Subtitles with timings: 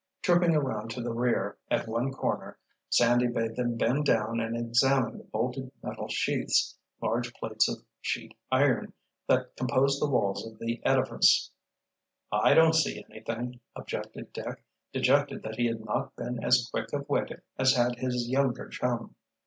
[0.23, 2.57] Trooping around to the rear, at one corner,
[2.89, 8.35] Sandy bade them bend down and examine the bolted metal sheaths, large plates of sheet
[8.51, 8.93] iron,
[9.27, 11.51] that composed the walls of the edifice.
[12.31, 17.07] "I don't see anything," objected Dick, dejected that he had not been as quick of
[17.07, 19.13] wit as had his younger chum.